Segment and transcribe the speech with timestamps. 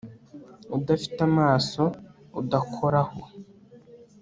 [0.77, 1.83] udafite amaso
[2.39, 3.21] udakoraho